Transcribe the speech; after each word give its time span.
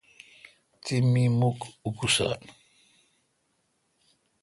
تی 0.83 0.95
می 1.11 1.25
مکھ 1.39 1.63
اکسال۔ 1.87 2.41